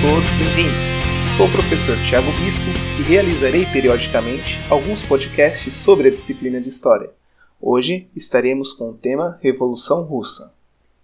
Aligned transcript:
todos 0.00 0.32
bem-vindos. 0.38 1.36
Sou 1.36 1.46
o 1.46 1.52
professor 1.52 1.98
Tiago 1.98 2.32
Bispo 2.40 2.64
e 2.98 3.02
realizarei 3.02 3.66
periodicamente 3.66 4.58
alguns 4.70 5.02
podcasts 5.02 5.74
sobre 5.74 6.08
a 6.08 6.10
disciplina 6.10 6.58
de 6.58 6.70
História. 6.70 7.10
Hoje 7.60 8.08
estaremos 8.16 8.72
com 8.72 8.88
o 8.88 8.94
tema 8.94 9.38
Revolução 9.42 10.02
Russa. 10.02 10.54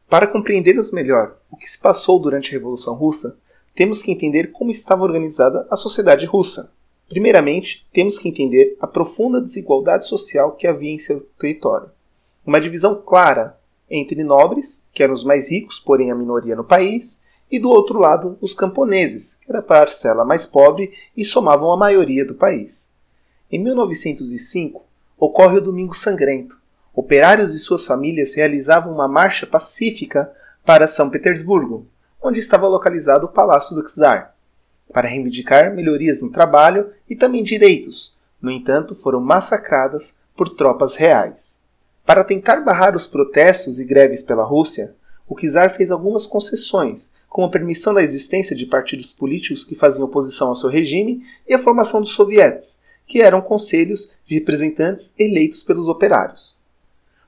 Para 0.09 0.27
compreendermos 0.27 0.91
melhor 0.91 1.37
o 1.51 1.57
que 1.59 1.71
se 1.71 1.83
passou 1.83 2.19
durante 2.19 2.49
a 2.49 2.53
Revolução 2.53 2.95
Russa, 2.95 3.39
temos 3.75 4.03
que 4.03 4.11
entender 4.11 4.53
como 4.53 4.71
estava 4.71 5.05
organizada 5.05 5.69
a 5.71 5.77
sociedade 5.77 6.25
russa. 6.25 6.73
Primeiramente, 7.11 7.87
temos 7.93 8.19
que 8.19 8.31
entender 8.31 8.75
a 8.81 8.87
profunda 8.87 9.39
desigualdade 9.39 10.07
social 10.07 10.53
que 10.53 10.67
havia 10.67 10.95
em 10.95 10.99
seu 10.99 11.21
território. 11.39 11.91
Uma 12.47 12.59
divisão 12.59 13.03
clara 13.05 13.59
entre 13.91 14.25
nobres, 14.25 14.89
que 14.95 15.03
eram 15.03 15.13
os 15.13 15.25
mais 15.25 15.51
ricos, 15.53 15.79
porém 15.79 16.11
a 16.11 16.15
minoria 16.15 16.57
no 16.57 16.65
país, 16.65 17.28
e 17.51 17.59
do 17.59 17.71
outro 17.71 17.99
lado 17.99 18.37
os 18.41 18.55
camponeses, 18.55 19.37
que 19.37 19.51
era 19.51 19.61
a 19.61 19.63
parcela 19.63 20.25
mais 20.25 20.47
pobre 20.47 20.93
e 21.17 21.25
somavam 21.25 21.73
a 21.73 21.77
maioria 21.77 22.25
do 22.25 22.35
país. 22.35 22.95
Em 23.51 23.63
1905 23.63 24.85
ocorre 25.19 25.59
o 25.59 25.63
Domingo 25.63 25.95
Sangrento. 25.95 26.57
Operários 26.95 27.55
e 27.55 27.59
suas 27.59 27.87
famílias 27.87 28.35
realizavam 28.35 28.93
uma 28.93 29.09
marcha 29.09 29.47
pacífica 29.47 30.31
para 30.65 30.87
São 30.87 31.11
Petersburgo, 31.11 31.87
onde 32.23 32.39
estava 32.39 32.69
localizado 32.69 33.27
o 33.27 33.31
Palácio 33.31 33.75
do 33.75 33.89
Czar, 33.89 34.35
para 34.93 35.09
reivindicar 35.09 35.75
melhorias 35.75 36.23
no 36.23 36.31
trabalho 36.31 36.91
e 37.09 37.17
também 37.17 37.43
direitos. 37.43 38.19
No 38.41 38.51
entanto, 38.51 38.95
foram 38.95 39.21
massacradas 39.21 40.21
por 40.37 40.51
tropas 40.51 40.97
reais. 40.97 41.63
Para 42.05 42.25
tentar 42.25 42.61
barrar 42.61 42.97
os 42.97 43.07
protestos 43.07 43.79
e 43.81 43.85
greves 43.85 44.23
pela 44.23 44.45
Rússia, 44.45 44.95
o 45.29 45.35
czar 45.35 45.71
fez 45.71 45.91
algumas 45.91 46.27
concessões, 46.27 47.15
como 47.29 47.47
a 47.47 47.51
permissão 47.51 47.95
da 47.95 48.03
existência 48.03 48.57
de 48.57 48.67
partidos 48.67 49.13
políticos 49.13 49.65
que 49.65 49.75
faziam 49.75 50.07
oposição 50.07 50.49
ao 50.49 50.57
seu 50.57 50.69
regime 50.69 51.23
e 51.47 51.55
a 51.55 51.59
formação 51.59 52.01
dos 52.01 52.13
sovietes, 52.13 52.83
que 53.07 53.23
eram 53.23 53.41
conselhos 53.41 54.17
de 54.27 54.35
representantes 54.35 55.15
eleitos 55.19 55.63
pelos 55.63 55.89
operários. 55.89 56.59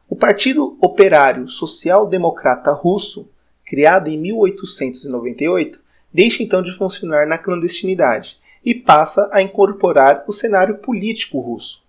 O 0.09 0.17
Partido 0.17 0.77
Operário 0.81 1.48
Social 1.48 2.06
Democrata 2.06 2.73
Russo, 2.73 3.31
criado 3.65 4.09
em 4.09 4.19
1898, 4.19 5.81
deixa 6.12 6.43
então 6.43 6.62
de 6.62 6.77
funcionar 6.77 7.27
na 7.27 7.39
clandestinidade 7.39 8.39
e 8.65 8.75
passa 8.75 9.31
a 9.33 9.41
incorporar 9.41 10.25
o 10.27 10.33
cenário 10.33 10.78
político 10.78 11.39
russo. 11.39 11.84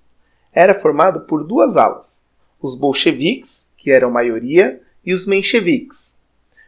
Era 0.54 0.74
formado 0.74 1.22
por 1.22 1.44
duas 1.44 1.76
alas: 1.78 2.30
os 2.62 2.76
bolcheviques, 2.76 3.74
que 3.76 3.90
eram 3.90 4.12
maioria, 4.12 4.82
e 5.04 5.14
os 5.14 5.26
mencheviques. 5.26 6.24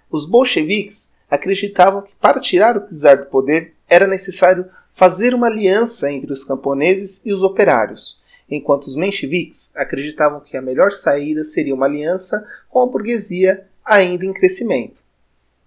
Os 0.09 0.25
bolcheviques 0.25 1.12
acreditavam 1.34 2.03
que 2.03 2.14
para 2.16 2.39
tirar 2.39 2.78
o 2.78 2.88
czar 2.88 3.17
do 3.17 3.26
poder 3.26 3.73
era 3.89 4.06
necessário 4.06 4.67
fazer 4.92 5.34
uma 5.34 5.48
aliança 5.48 6.12
entre 6.12 6.31
os 6.31 6.44
camponeses 6.44 7.26
e 7.26 7.34
os 7.34 7.42
operários, 7.42 8.22
enquanto 8.48 8.84
os 8.84 8.95
mencheviques 8.95 9.76
acreditavam 9.76 10.39
que 10.39 10.56
a 10.56 10.61
melhor 10.61 10.92
saída 10.92 11.44
seria 11.44 11.73
uma 11.73 11.88
aliança 11.88 12.48
com 12.70 12.81
a 12.81 12.86
burguesia 12.86 13.66
ainda 13.83 14.23
em 14.23 14.32
crescimento. 14.32 15.02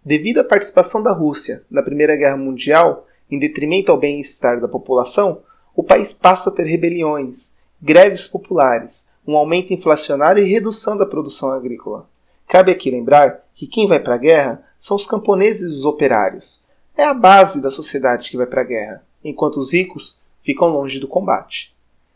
Devido 0.05 0.39
à 0.39 0.45
participação 0.45 1.03
da 1.03 1.13
Rússia 1.13 1.65
na 1.69 1.83
Primeira 1.83 2.15
Guerra 2.15 2.37
Mundial, 2.37 3.05
em 3.29 3.37
detrimento 3.37 3.91
ao 3.91 3.99
bem-estar 3.99 4.61
da 4.61 4.69
população, 4.69 5.43
o 5.75 5.83
país 5.83 6.13
passa 6.13 6.49
a 6.49 6.53
ter 6.53 6.65
rebeliões, 6.65 7.59
greves 7.83 8.29
populares, 8.29 9.11
um 9.27 9.37
aumento 9.37 9.75
inflacionário 9.75 10.45
e 10.45 10.49
redução 10.49 10.97
da 10.97 11.05
produção 11.05 11.51
agrícola. 11.51 12.09
Cabe 12.47 12.71
aqui 12.71 12.89
lembrar 12.89 13.45
que 13.53 13.67
quem 13.67 13.89
vai 13.89 13.99
para 13.99 14.15
a 14.15 14.19
guerra 14.19 14.66
são 14.79 14.97
os 14.97 15.07
camponeses 15.07 15.73
e 15.73 15.75
os 15.75 15.85
operários. 15.85 16.65
É 16.97 17.05
a 17.05 17.15
base 17.15 17.63
da 17.63 17.71
sociedade 17.71 18.31
que 18.31 18.37
vai 18.37 18.47
para 18.47 18.63
a 18.63 18.65
guerra, 18.65 19.03
enquanto 19.23 19.59
os 19.59 19.73
ricos 19.73 20.21
ficam 20.41 20.69
longe 20.69 21.01
do 21.01 21.09
combate. 21.09 21.75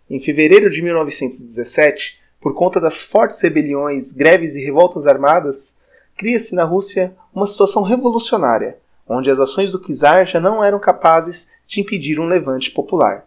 Em 0.08 0.18
fevereiro 0.18 0.70
de 0.70 0.82
1917, 0.82 2.20
por 2.40 2.54
conta 2.54 2.80
das 2.80 3.02
fortes 3.02 3.40
rebeliões, 3.40 4.12
greves 4.12 4.56
e 4.56 4.64
revoltas 4.64 5.06
armadas, 5.06 5.80
cria-se 6.16 6.54
na 6.54 6.64
Rússia 6.64 7.14
uma 7.34 7.46
situação 7.46 7.82
revolucionária, 7.82 8.78
onde 9.08 9.30
as 9.30 9.40
ações 9.40 9.70
do 9.70 9.78
czar 9.78 10.24
já 10.24 10.40
não 10.40 10.62
eram 10.62 10.78
capazes 10.78 11.52
de 11.66 11.80
impedir 11.80 12.20
um 12.20 12.26
levante 12.26 12.70
popular. 12.70 13.26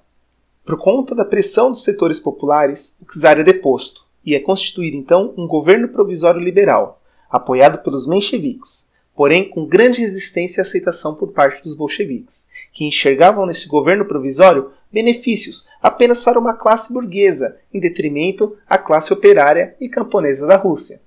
Por 0.66 0.78
conta 0.78 1.14
da 1.14 1.26
pressão 1.26 1.70
dos 1.70 1.84
setores 1.84 2.20
populares, 2.20 2.98
o 3.02 3.06
czar 3.06 3.40
é 3.40 3.44
deposto 3.44 4.06
e 4.26 4.34
é 4.34 4.40
constituído 4.40 4.96
então 4.96 5.34
um 5.38 5.46
governo 5.46 5.90
provisório 5.90 6.40
liberal, 6.40 7.02
apoiado 7.30 7.84
pelos 7.84 8.08
mencheviques, 8.08 8.93
porém 9.16 9.50
com 9.50 9.66
grande 9.66 10.02
resistência 10.02 10.62
e 10.62 10.64
aceitação 10.64 11.16
por 11.16 11.32
parte 11.32 11.64
dos 11.64 11.76
bolcheviques, 11.76 12.50
que 12.72 12.86
enxergavam 12.86 13.46
nesse 13.46 13.68
governo 13.68 14.06
provisório 14.06 14.72
benefícios 14.92 15.68
apenas 15.82 16.24
para 16.24 16.40
uma 16.40 16.56
classe 16.56 16.94
burguesa, 16.94 17.58
em 17.74 17.80
detrimento 17.80 18.56
à 18.68 18.78
classe 18.78 19.12
operária 19.14 19.76
e 19.80 19.90
camponesa 19.90 20.46
da 20.48 20.56
Rússia. 20.56 21.02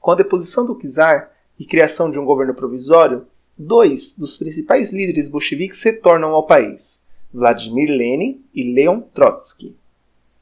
Com 0.00 0.10
a 0.10 0.14
deposição 0.14 0.64
do 0.64 0.78
czar 0.78 1.30
e 1.58 1.64
criação 1.64 2.10
de 2.10 2.18
um 2.18 2.24
governo 2.24 2.54
provisório, 2.54 3.26
dois 3.58 4.16
dos 4.16 4.36
principais 4.36 4.92
líderes 4.92 5.28
bolcheviques 5.28 5.82
retornam 5.82 6.30
ao 6.30 6.46
país, 6.46 7.04
Vladimir 7.32 7.90
Lenin 7.90 8.42
e 8.54 8.72
Leon 8.72 9.00
Trotsky. 9.14 9.76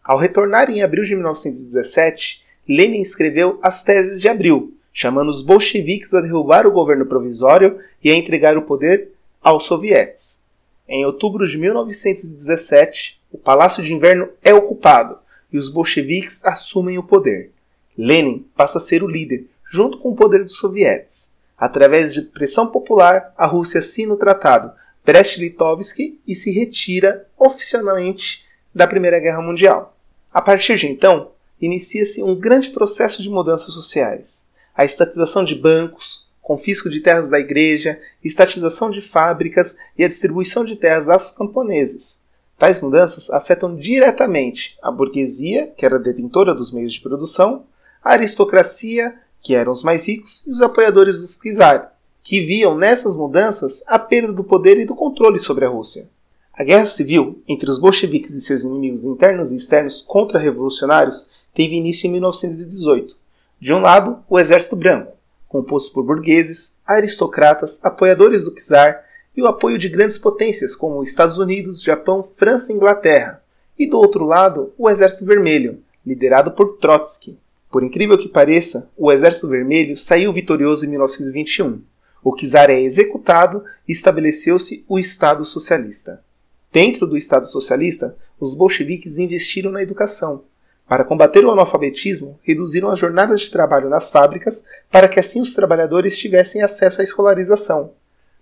Ao 0.04 0.18
retornar 0.18 0.70
em 0.70 0.82
abril 0.82 1.02
de 1.02 1.14
1917, 1.14 2.44
Lenin 2.68 3.00
escreveu 3.00 3.58
as 3.62 3.82
Teses 3.82 4.20
de 4.20 4.28
Abril, 4.28 4.75
chamando 4.98 5.28
os 5.28 5.42
bolcheviques 5.42 6.14
a 6.14 6.22
derrubar 6.22 6.66
o 6.66 6.72
governo 6.72 7.04
provisório 7.04 7.78
e 8.02 8.10
a 8.10 8.14
entregar 8.14 8.56
o 8.56 8.62
poder 8.62 9.10
aos 9.42 9.64
sovietes. 9.64 10.42
Em 10.88 11.04
outubro 11.04 11.46
de 11.46 11.58
1917, 11.58 13.20
o 13.30 13.36
Palácio 13.36 13.82
de 13.82 13.92
Inverno 13.92 14.30
é 14.42 14.54
ocupado 14.54 15.18
e 15.52 15.58
os 15.58 15.68
bolcheviques 15.68 16.46
assumem 16.46 16.96
o 16.96 17.02
poder. 17.02 17.52
Lenin 17.94 18.46
passa 18.56 18.78
a 18.78 18.80
ser 18.80 19.02
o 19.02 19.06
líder, 19.06 19.44
junto 19.70 19.98
com 19.98 20.12
o 20.12 20.16
poder 20.16 20.42
dos 20.42 20.56
sovietes. 20.56 21.36
Através 21.58 22.14
de 22.14 22.22
pressão 22.22 22.68
popular, 22.68 23.34
a 23.36 23.44
Rússia 23.44 23.80
assina 23.80 24.14
o 24.14 24.16
tratado 24.16 24.72
Brest-Litovsk 25.04 26.18
e 26.26 26.34
se 26.34 26.50
retira 26.50 27.28
oficialmente 27.36 28.46
da 28.74 28.86
Primeira 28.86 29.20
Guerra 29.20 29.42
Mundial. 29.42 29.94
A 30.32 30.40
partir 30.40 30.76
de 30.76 30.86
então, 30.86 31.32
inicia-se 31.60 32.22
um 32.22 32.34
grande 32.34 32.70
processo 32.70 33.22
de 33.22 33.28
mudanças 33.28 33.74
sociais 33.74 34.45
a 34.76 34.84
estatização 34.84 35.44
de 35.44 35.54
bancos, 35.54 36.26
confisco 36.42 36.88
de 36.88 37.00
terras 37.00 37.28
da 37.28 37.40
igreja, 37.40 37.98
estatização 38.22 38.90
de 38.90 39.00
fábricas 39.00 39.76
e 39.98 40.04
a 40.04 40.08
distribuição 40.08 40.64
de 40.64 40.76
terras 40.76 41.08
aos 41.08 41.30
camponeses. 41.30 42.24
Tais 42.58 42.80
mudanças 42.80 43.30
afetam 43.30 43.74
diretamente 43.74 44.78
a 44.82 44.90
burguesia, 44.90 45.72
que 45.76 45.84
era 45.84 45.98
detentora 45.98 46.54
dos 46.54 46.70
meios 46.70 46.92
de 46.92 47.00
produção, 47.00 47.64
a 48.02 48.12
aristocracia, 48.12 49.14
que 49.40 49.54
eram 49.54 49.72
os 49.72 49.82
mais 49.82 50.06
ricos, 50.06 50.46
e 50.46 50.52
os 50.52 50.62
apoiadores 50.62 51.20
dos 51.20 51.36
czar, 51.36 51.92
que 52.22 52.40
viam 52.40 52.76
nessas 52.76 53.16
mudanças 53.16 53.84
a 53.86 53.98
perda 53.98 54.32
do 54.32 54.44
poder 54.44 54.78
e 54.78 54.84
do 54.84 54.94
controle 54.94 55.38
sobre 55.38 55.64
a 55.64 55.68
Rússia. 55.68 56.08
A 56.52 56.64
guerra 56.64 56.86
civil 56.86 57.42
entre 57.46 57.68
os 57.68 57.78
bolcheviques 57.78 58.34
e 58.34 58.40
seus 58.40 58.62
inimigos 58.62 59.04
internos 59.04 59.52
e 59.52 59.56
externos 59.56 60.00
contra-revolucionários 60.00 61.28
teve 61.54 61.76
início 61.76 62.06
em 62.06 62.12
1918, 62.12 63.14
de 63.58 63.72
um 63.72 63.80
lado, 63.80 64.22
o 64.28 64.38
Exército 64.38 64.76
Branco, 64.76 65.12
composto 65.48 65.92
por 65.94 66.04
burgueses, 66.04 66.78
aristocratas, 66.86 67.82
apoiadores 67.82 68.44
do 68.44 68.54
czar 68.54 69.02
e 69.34 69.42
o 69.42 69.46
apoio 69.46 69.78
de 69.78 69.88
grandes 69.88 70.18
potências 70.18 70.74
como 70.74 71.02
Estados 71.02 71.38
Unidos, 71.38 71.82
Japão, 71.82 72.22
França 72.22 72.70
e 72.70 72.76
Inglaterra. 72.76 73.42
E 73.78 73.86
do 73.86 73.98
outro 73.98 74.24
lado, 74.24 74.72
o 74.76 74.90
Exército 74.90 75.24
Vermelho, 75.24 75.82
liderado 76.04 76.50
por 76.50 76.76
Trotsky. 76.76 77.38
Por 77.70 77.82
incrível 77.82 78.18
que 78.18 78.28
pareça, 78.28 78.90
o 78.96 79.10
Exército 79.10 79.48
Vermelho 79.48 79.96
saiu 79.96 80.32
vitorioso 80.32 80.84
em 80.84 80.90
1921. 80.90 81.80
O 82.22 82.36
czar 82.36 82.70
é 82.70 82.80
executado 82.80 83.64
e 83.88 83.92
estabeleceu-se 83.92 84.84
o 84.86 84.98
Estado 84.98 85.44
Socialista. 85.44 86.22
Dentro 86.70 87.06
do 87.06 87.16
Estado 87.16 87.46
Socialista, 87.46 88.16
os 88.38 88.52
bolcheviques 88.52 89.18
investiram 89.18 89.70
na 89.70 89.82
educação, 89.82 90.44
para 90.88 91.04
combater 91.04 91.44
o 91.44 91.50
analfabetismo, 91.50 92.38
reduziram 92.42 92.90
as 92.90 92.98
jornadas 92.98 93.40
de 93.40 93.50
trabalho 93.50 93.88
nas 93.88 94.10
fábricas 94.10 94.66
para 94.90 95.08
que 95.08 95.18
assim 95.18 95.40
os 95.40 95.52
trabalhadores 95.52 96.16
tivessem 96.16 96.62
acesso 96.62 97.00
à 97.00 97.04
escolarização. 97.04 97.92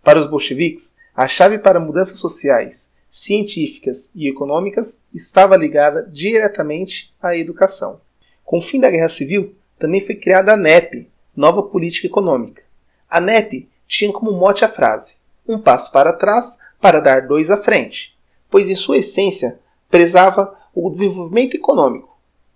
Para 0.02 0.18
os 0.18 0.26
bolcheviques, 0.26 0.98
a 1.16 1.26
chave 1.26 1.58
para 1.58 1.80
mudanças 1.80 2.18
sociais, 2.18 2.94
científicas 3.08 4.12
e 4.14 4.28
econômicas 4.28 5.02
estava 5.14 5.56
ligada 5.56 6.02
diretamente 6.12 7.14
à 7.22 7.34
educação. 7.34 8.00
Com 8.44 8.58
o 8.58 8.62
fim 8.62 8.78
da 8.78 8.90
Guerra 8.90 9.08
Civil, 9.08 9.54
também 9.78 10.00
foi 10.00 10.14
criada 10.14 10.52
a 10.52 10.56
NEP, 10.56 11.08
Nova 11.34 11.62
Política 11.62 12.06
Econômica. 12.06 12.62
A 13.08 13.20
NEP 13.20 13.68
tinha 13.86 14.12
como 14.12 14.32
mote 14.32 14.64
a 14.64 14.68
frase: 14.68 15.18
um 15.48 15.58
passo 15.58 15.90
para 15.92 16.12
trás 16.12 16.58
para 16.78 17.00
dar 17.00 17.26
dois 17.26 17.50
à 17.50 17.56
frente, 17.56 18.18
pois 18.50 18.68
em 18.68 18.74
sua 18.74 18.98
essência 18.98 19.58
prezava 19.88 20.54
o 20.74 20.90
desenvolvimento 20.90 21.54
econômico 21.54 22.13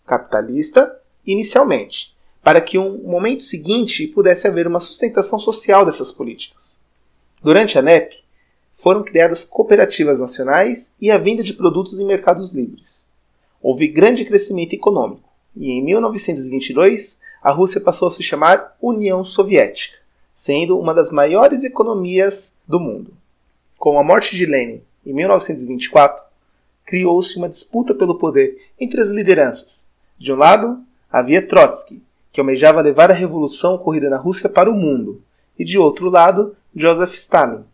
capitalista 0.08 0.98
inicialmente, 1.26 2.16
para 2.42 2.60
que 2.60 2.78
um 2.78 2.98
momento 2.98 3.42
seguinte 3.42 4.06
pudesse 4.08 4.48
haver 4.48 4.66
uma 4.66 4.80
sustentação 4.80 5.38
social 5.38 5.84
dessas 5.84 6.10
políticas. 6.10 6.82
Durante 7.42 7.78
a 7.78 7.82
NEP, 7.82 8.24
foram 8.72 9.02
criadas 9.02 9.44
cooperativas 9.44 10.20
nacionais 10.20 10.96
e 11.00 11.10
a 11.10 11.18
venda 11.18 11.42
de 11.42 11.52
produtos 11.52 12.00
em 12.00 12.06
mercados 12.06 12.52
livres. 12.52 13.08
Houve 13.60 13.88
grande 13.88 14.24
crescimento 14.24 14.72
econômico 14.72 15.28
e 15.56 15.70
em 15.72 15.84
1922 15.84 17.20
a 17.42 17.50
Rússia 17.52 17.80
passou 17.80 18.08
a 18.08 18.10
se 18.10 18.22
chamar 18.22 18.76
União 18.80 19.24
Soviética, 19.24 19.98
sendo 20.32 20.78
uma 20.78 20.94
das 20.94 21.10
maiores 21.10 21.64
economias 21.64 22.60
do 22.66 22.78
mundo. 22.78 23.12
Com 23.76 23.98
a 23.98 24.04
morte 24.04 24.36
de 24.36 24.46
Lenin 24.46 24.80
em 25.04 25.12
1924, 25.12 26.22
criou-se 26.84 27.36
uma 27.36 27.48
disputa 27.48 27.94
pelo 27.94 28.18
poder 28.18 28.56
entre 28.78 29.00
as 29.00 29.08
lideranças. 29.08 29.87
De 30.18 30.32
um 30.32 30.36
lado, 30.36 30.80
havia 31.10 31.46
Trotsky, 31.46 32.02
que 32.32 32.40
almejava 32.40 32.80
levar 32.80 33.10
a 33.10 33.14
revolução 33.14 33.74
ocorrida 33.74 34.10
na 34.10 34.16
Rússia 34.16 34.48
para 34.48 34.70
o 34.70 34.74
mundo, 34.74 35.22
e 35.58 35.64
de 35.64 35.78
outro 35.78 36.10
lado, 36.10 36.56
Joseph 36.74 37.14
Stalin, 37.14 37.64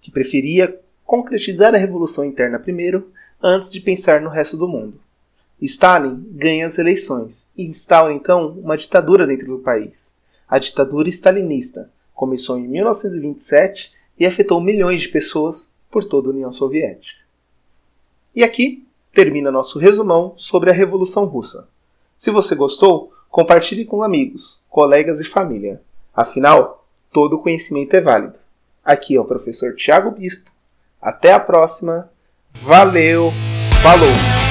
que 0.00 0.10
preferia 0.10 0.78
concretizar 1.04 1.74
a 1.74 1.78
revolução 1.78 2.24
interna 2.24 2.58
primeiro, 2.58 3.10
antes 3.42 3.70
de 3.70 3.80
pensar 3.80 4.20
no 4.20 4.28
resto 4.28 4.56
do 4.56 4.68
mundo. 4.68 5.00
Stalin 5.60 6.22
ganha 6.32 6.66
as 6.66 6.78
eleições 6.78 7.50
e 7.56 7.64
instaura 7.64 8.12
então 8.12 8.58
uma 8.58 8.76
ditadura 8.76 9.26
dentro 9.26 9.46
do 9.46 9.58
país. 9.58 10.14
A 10.48 10.58
ditadura 10.58 11.08
stalinista 11.08 11.90
começou 12.14 12.58
em 12.58 12.68
1927 12.68 13.92
e 14.18 14.26
afetou 14.26 14.60
milhões 14.60 15.02
de 15.02 15.08
pessoas 15.08 15.74
por 15.90 16.04
toda 16.04 16.28
a 16.28 16.30
União 16.30 16.52
Soviética. 16.52 17.20
E 18.34 18.44
aqui 18.44 18.86
termina 19.14 19.50
nosso 19.50 19.78
resumão 19.78 20.34
sobre 20.36 20.70
a 20.70 20.74
Revolução 20.74 21.24
Russa. 21.24 21.68
Se 22.16 22.30
você 22.30 22.54
gostou, 22.54 23.12
compartilhe 23.28 23.84
com 23.84 24.02
amigos, 24.02 24.62
colegas 24.70 25.20
e 25.20 25.24
família. 25.24 25.82
Afinal, 26.14 26.86
todo 27.12 27.38
conhecimento 27.38 27.94
é 27.94 28.00
válido. 28.00 28.38
Aqui 28.84 29.16
é 29.16 29.20
o 29.20 29.24
professor 29.24 29.74
Tiago 29.74 30.10
Bispo. 30.10 30.50
Até 31.00 31.32
a 31.32 31.40
próxima. 31.40 32.10
Valeu, 32.62 33.30
falou! 33.82 34.45